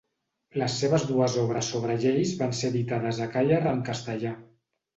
[0.61, 4.37] Les seves dues obres sobre lleis van ser editades a Càller en castellà.